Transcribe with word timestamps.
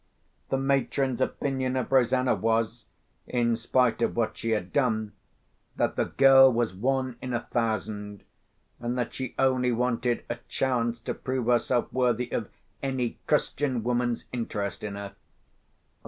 The 0.49 0.57
matron's 0.57 1.21
opinion 1.21 1.75
of 1.75 1.91
Rosanna 1.91 2.33
was 2.33 2.85
(in 3.27 3.55
spite 3.55 4.01
of 4.01 4.15
what 4.15 4.35
she 4.35 4.49
had 4.49 4.73
done) 4.73 5.11
that 5.75 5.95
the 5.95 6.05
girl 6.05 6.51
was 6.51 6.73
one 6.73 7.17
in 7.21 7.35
a 7.35 7.41
thousand, 7.41 8.23
and 8.79 8.97
that 8.97 9.13
she 9.13 9.35
only 9.37 9.71
wanted 9.71 10.25
a 10.27 10.37
chance 10.47 10.99
to 11.01 11.13
prove 11.13 11.45
herself 11.45 11.93
worthy 11.93 12.31
of 12.31 12.49
any 12.81 13.19
Christian 13.27 13.83
woman's 13.83 14.25
interest 14.33 14.83
in 14.83 14.95
her. 14.95 15.15